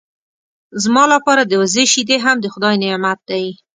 زما 0.83 1.03
لپاره 1.13 1.41
د 1.45 1.53
وزې 1.61 1.83
شیدې 1.93 2.17
هم 2.25 2.37
د 2.41 2.45
خدای 2.53 2.75
نعمت 2.83 3.19
دی. 3.29 3.45